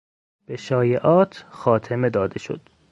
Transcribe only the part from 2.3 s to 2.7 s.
شد.